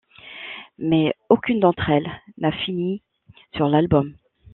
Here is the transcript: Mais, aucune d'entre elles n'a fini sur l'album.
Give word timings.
Mais, 0.79 1.13
aucune 1.29 1.59
d'entre 1.59 1.87
elles 1.91 2.09
n'a 2.39 2.51
fini 2.51 3.03
sur 3.55 3.67
l'album. 3.69 4.17